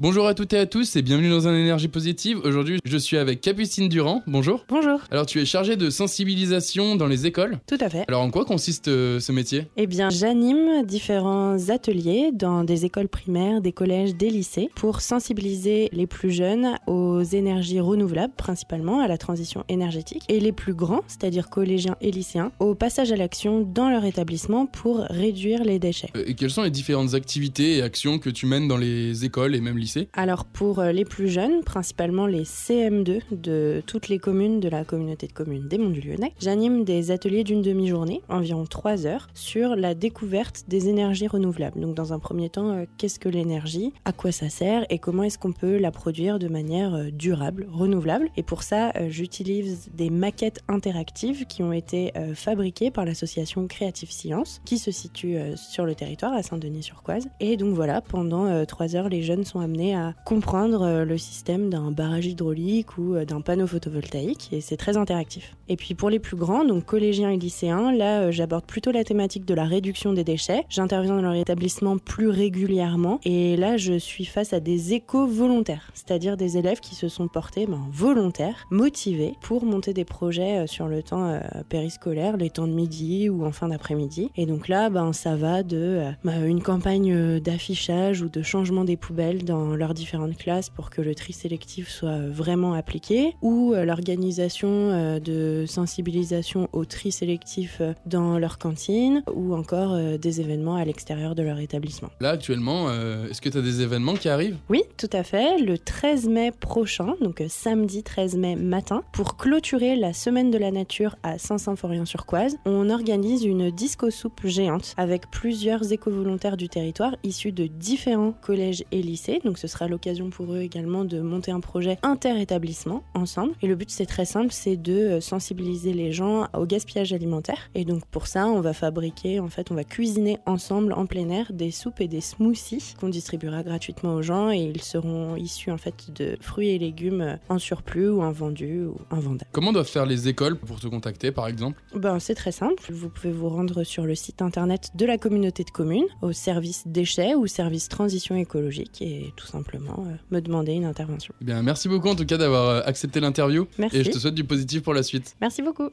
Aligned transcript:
Bonjour 0.00 0.28
à 0.28 0.34
toutes 0.34 0.52
et 0.52 0.58
à 0.58 0.66
tous 0.66 0.94
et 0.94 1.02
bienvenue 1.02 1.28
dans 1.28 1.48
un 1.48 1.58
énergie 1.58 1.88
positive. 1.88 2.38
Aujourd'hui, 2.44 2.78
je 2.84 2.96
suis 2.96 3.16
avec 3.16 3.40
Capucine 3.40 3.88
Durand. 3.88 4.22
Bonjour. 4.28 4.64
Bonjour. 4.68 5.00
Alors, 5.10 5.26
tu 5.26 5.40
es 5.40 5.44
chargée 5.44 5.74
de 5.74 5.90
sensibilisation 5.90 6.94
dans 6.94 7.08
les 7.08 7.26
écoles. 7.26 7.58
Tout 7.66 7.78
à 7.80 7.88
fait. 7.88 8.04
Alors, 8.06 8.22
en 8.22 8.30
quoi 8.30 8.44
consiste 8.44 8.86
euh, 8.86 9.18
ce 9.18 9.32
métier? 9.32 9.66
Eh 9.76 9.88
bien, 9.88 10.08
j'anime 10.08 10.86
différents 10.86 11.68
ateliers 11.70 12.30
dans 12.32 12.62
des 12.62 12.84
écoles 12.84 13.08
primaires, 13.08 13.60
des 13.60 13.72
collèges, 13.72 14.14
des 14.14 14.30
lycées 14.30 14.70
pour 14.76 15.00
sensibiliser 15.00 15.88
les 15.90 16.06
plus 16.06 16.30
jeunes 16.30 16.76
aux 16.86 17.24
énergies 17.24 17.80
renouvelables, 17.80 18.34
principalement 18.36 19.00
à 19.00 19.08
la 19.08 19.18
transition 19.18 19.64
énergétique, 19.68 20.22
et 20.28 20.38
les 20.38 20.52
plus 20.52 20.74
grands, 20.74 21.02
c'est-à-dire 21.08 21.50
collégiens 21.50 21.96
et 22.00 22.12
lycéens, 22.12 22.52
au 22.60 22.76
passage 22.76 23.10
à 23.10 23.16
l'action 23.16 23.62
dans 23.62 23.90
leur 23.90 24.04
établissement 24.04 24.66
pour 24.66 24.98
réduire 25.10 25.64
les 25.64 25.80
déchets. 25.80 26.10
Euh, 26.14 26.22
Et 26.24 26.34
quelles 26.34 26.50
sont 26.50 26.62
les 26.62 26.70
différentes 26.70 27.14
activités 27.14 27.78
et 27.78 27.82
actions 27.82 28.20
que 28.20 28.30
tu 28.30 28.46
mènes 28.46 28.68
dans 28.68 28.76
les 28.76 29.24
écoles 29.24 29.56
et 29.56 29.60
même 29.60 29.76
lycées? 29.76 29.87
Alors 30.12 30.44
pour 30.44 30.78
euh, 30.78 30.92
les 30.92 31.04
plus 31.04 31.28
jeunes, 31.28 31.62
principalement 31.64 32.26
les 32.26 32.42
CM2 32.42 33.20
de 33.30 33.82
toutes 33.86 34.08
les 34.08 34.18
communes 34.18 34.60
de 34.60 34.68
la 34.68 34.84
communauté 34.84 35.26
de 35.26 35.32
communes 35.32 35.68
des 35.68 35.78
Monts 35.78 35.90
du 35.90 36.00
Lyonnais, 36.00 36.32
j'anime 36.40 36.84
des 36.84 37.10
ateliers 37.10 37.44
d'une 37.44 37.62
demi-journée, 37.62 38.22
environ 38.28 38.64
3 38.64 39.06
heures, 39.06 39.28
sur 39.34 39.76
la 39.76 39.94
découverte 39.94 40.64
des 40.68 40.88
énergies 40.88 41.28
renouvelables. 41.28 41.80
Donc 41.80 41.94
dans 41.94 42.12
un 42.12 42.18
premier 42.18 42.50
temps, 42.50 42.70
euh, 42.70 42.84
qu'est-ce 42.98 43.18
que 43.18 43.28
l'énergie, 43.28 43.92
à 44.04 44.12
quoi 44.12 44.32
ça 44.32 44.48
sert 44.48 44.84
et 44.90 44.98
comment 44.98 45.22
est-ce 45.22 45.38
qu'on 45.38 45.52
peut 45.52 45.78
la 45.78 45.90
produire 45.90 46.38
de 46.38 46.48
manière 46.48 46.94
euh, 46.94 47.10
durable, 47.10 47.66
renouvelable. 47.70 48.30
Et 48.36 48.42
pour 48.42 48.62
ça, 48.62 48.92
j'utilise 49.08 49.90
des 49.94 50.10
maquettes 50.10 50.60
interactives 50.68 51.46
qui 51.46 51.62
ont 51.62 51.72
été 51.72 52.12
fabriquées 52.34 52.90
par 52.90 53.04
l'association 53.04 53.66
Creative 53.66 54.10
Science, 54.10 54.60
qui 54.64 54.78
se 54.78 54.90
situe 54.90 55.36
sur 55.56 55.84
le 55.84 55.94
territoire 55.94 56.32
à 56.32 56.42
Saint-Denis-sur-Coise. 56.42 57.28
Et 57.40 57.56
donc 57.56 57.74
voilà, 57.74 58.00
pendant 58.00 58.46
euh, 58.46 58.64
trois 58.64 58.96
heures, 58.96 59.08
les 59.08 59.22
jeunes 59.22 59.44
sont 59.44 59.60
amenés 59.60 59.77
à 59.78 60.14
comprendre 60.24 60.82
euh, 60.82 61.04
le 61.04 61.18
système 61.18 61.70
d'un 61.70 61.90
barrage 61.90 62.26
hydraulique 62.26 62.98
ou 62.98 63.14
euh, 63.14 63.24
d'un 63.24 63.40
panneau 63.40 63.66
photovoltaïque, 63.66 64.48
et 64.52 64.60
c'est 64.60 64.76
très 64.76 64.96
interactif. 64.96 65.54
Et 65.68 65.76
puis 65.76 65.94
pour 65.94 66.10
les 66.10 66.18
plus 66.18 66.36
grands, 66.36 66.64
donc 66.64 66.84
collégiens 66.84 67.30
et 67.30 67.36
lycéens, 67.36 67.92
là 67.92 68.22
euh, 68.22 68.30
j'aborde 68.30 68.64
plutôt 68.64 68.90
la 68.90 69.04
thématique 69.04 69.44
de 69.44 69.54
la 69.54 69.64
réduction 69.64 70.12
des 70.12 70.24
déchets. 70.24 70.64
J'interviens 70.68 71.16
dans 71.16 71.22
leur 71.22 71.34
établissement 71.34 71.98
plus 71.98 72.28
régulièrement, 72.28 73.20
et 73.24 73.56
là 73.56 73.76
je 73.76 73.98
suis 73.98 74.24
face 74.24 74.52
à 74.52 74.60
des 74.60 74.94
éco-volontaires, 74.94 75.90
c'est-à-dire 75.94 76.36
des 76.36 76.58
élèves 76.58 76.80
qui 76.80 76.94
se 76.94 77.08
sont 77.08 77.28
portés 77.28 77.66
ben, 77.66 77.80
volontaires, 77.92 78.66
motivés 78.70 79.34
pour 79.40 79.64
monter 79.64 79.92
des 79.92 80.04
projets 80.04 80.66
sur 80.66 80.88
le 80.88 81.02
temps 81.02 81.40
périscolaire, 81.68 82.36
les 82.36 82.50
temps 82.50 82.66
de 82.66 82.72
midi 82.72 83.28
ou 83.28 83.44
en 83.44 83.52
fin 83.52 83.68
d'après-midi. 83.68 84.30
Et 84.36 84.46
donc 84.46 84.68
là, 84.68 84.90
ben, 84.90 85.12
ça 85.12 85.36
va 85.36 85.62
de 85.62 86.02
ben, 86.24 86.44
une 86.44 86.62
campagne 86.62 87.38
d'affichage 87.40 88.22
ou 88.22 88.28
de 88.28 88.42
changement 88.42 88.84
des 88.84 88.96
poubelles 88.96 89.44
dans 89.44 89.67
leurs 89.74 89.94
différentes 89.94 90.36
classes 90.36 90.70
pour 90.70 90.90
que 90.90 91.00
le 91.00 91.14
tri 91.14 91.32
sélectif 91.32 91.88
soit 91.88 92.18
vraiment 92.18 92.74
appliqué, 92.74 93.34
ou 93.42 93.74
euh, 93.74 93.84
l'organisation 93.84 94.68
euh, 94.68 95.20
de 95.20 95.64
sensibilisation 95.66 96.68
au 96.72 96.84
tri 96.84 97.12
sélectif 97.12 97.78
euh, 97.80 97.92
dans 98.06 98.38
leur 98.38 98.58
cantine, 98.58 99.22
ou 99.32 99.54
encore 99.54 99.96
des 100.18 100.40
événements 100.40 100.76
à 100.76 100.84
l'extérieur 100.84 101.34
de 101.34 101.42
leur 101.42 101.58
établissement. 101.58 102.10
Là, 102.20 102.30
actuellement, 102.30 102.90
est-ce 103.28 103.40
que 103.40 103.48
tu 103.48 103.58
as 103.58 103.62
des 103.62 103.80
événements 103.80 104.14
qui 104.14 104.28
arrivent? 104.28 104.56
Oui, 104.68 104.82
tout 104.96 105.10
à 105.12 105.22
fait. 105.22 105.58
Le 105.58 105.78
13 105.78 106.28
mai 106.28 106.52
prochain, 106.52 107.14
donc 107.20 107.42
samedi 107.48 108.02
13 108.02 108.36
mai 108.36 108.56
matin, 108.56 109.02
pour 109.12 109.36
clôturer 109.36 109.96
la 109.96 110.12
semaine 110.12 110.50
de 110.50 110.58
la 110.58 110.70
nature 110.70 111.16
à 111.22 111.38
Saint-Symphorien-sur-Coise, 111.38 112.56
on 112.64 112.90
organise 112.90 113.44
une 113.44 113.70
disco 113.70 114.10
soupe 114.10 114.46
géante 114.46 114.94
avec 114.96 115.30
plusieurs 115.30 115.92
éco-volontaires 115.92 116.56
du 116.56 116.68
territoire 116.68 117.14
issus 117.22 117.52
de 117.52 117.66
différents 117.66 118.32
collèges 118.32 118.84
et 118.92 119.02
lycées. 119.02 119.40
Donc 119.44 119.57
ce 119.58 119.66
sera 119.66 119.88
l'occasion 119.88 120.30
pour 120.30 120.52
eux 120.54 120.60
également 120.60 121.04
de 121.04 121.20
monter 121.20 121.50
un 121.50 121.60
projet 121.60 121.98
inter-établissement 122.02 123.02
ensemble. 123.14 123.52
Et 123.62 123.66
le 123.66 123.74
but 123.74 123.90
c'est 123.90 124.06
très 124.06 124.24
simple, 124.24 124.52
c'est 124.52 124.76
de 124.76 124.92
euh, 124.92 125.20
sensibiliser 125.20 125.92
les 125.92 126.12
gens 126.12 126.46
au 126.54 126.64
gaspillage 126.66 127.12
alimentaire. 127.12 127.70
Et 127.74 127.84
donc 127.84 128.04
pour 128.06 128.26
ça, 128.26 128.46
on 128.46 128.60
va 128.60 128.72
fabriquer, 128.72 129.40
en 129.40 129.48
fait, 129.48 129.70
on 129.70 129.74
va 129.74 129.84
cuisiner 129.84 130.38
ensemble 130.46 130.92
en 130.92 131.06
plein 131.06 131.28
air 131.30 131.52
des 131.52 131.70
soupes 131.70 132.00
et 132.00 132.08
des 132.08 132.20
smoothies 132.20 132.94
qu'on 133.00 133.08
distribuera 133.08 133.62
gratuitement 133.62 134.14
aux 134.14 134.22
gens 134.22 134.50
et 134.50 134.58
ils 134.58 134.82
seront 134.82 135.36
issus 135.36 135.70
en 135.70 135.78
fait 135.78 135.94
de 136.14 136.36
fruits 136.40 136.70
et 136.70 136.78
légumes 136.78 137.38
en 137.48 137.58
surplus 137.58 138.08
ou 138.08 138.22
invendus 138.22 138.86
ou 138.86 138.96
invendables. 139.10 139.50
Comment 139.52 139.72
doivent 139.72 139.88
faire 139.88 140.06
les 140.06 140.28
écoles 140.28 140.56
pour 140.56 140.80
te 140.80 140.86
contacter, 140.86 141.32
par 141.32 141.48
exemple? 141.48 141.82
Ben, 141.94 142.18
c'est 142.18 142.34
très 142.34 142.52
simple. 142.52 142.82
Vous 142.90 143.08
pouvez 143.08 143.32
vous 143.32 143.48
rendre 143.48 143.82
sur 143.82 144.04
le 144.04 144.14
site 144.14 144.42
internet 144.42 144.90
de 144.94 145.06
la 145.06 145.18
communauté 145.18 145.64
de 145.64 145.70
communes, 145.70 146.06
au 146.22 146.32
service 146.32 146.84
déchets 146.86 147.34
ou 147.34 147.46
service 147.46 147.88
transition 147.88 148.36
écologique, 148.36 149.02
et 149.02 149.32
tout 149.36 149.46
simplement 149.48 150.04
euh, 150.06 150.14
me 150.30 150.40
demander 150.40 150.72
une 150.72 150.84
intervention. 150.84 151.34
Eh 151.40 151.44
bien, 151.44 151.62
merci 151.62 151.88
beaucoup 151.88 152.08
en 152.08 152.14
tout 152.16 152.26
cas 152.26 152.36
d'avoir 152.36 152.68
euh, 152.68 152.82
accepté 152.84 153.20
l'interview 153.20 153.66
Merci. 153.78 153.96
et 153.98 154.04
je 154.04 154.10
te 154.10 154.18
souhaite 154.18 154.34
du 154.34 154.44
positif 154.44 154.82
pour 154.82 154.94
la 154.94 155.02
suite. 155.02 155.36
Merci 155.40 155.62
beaucoup. 155.62 155.90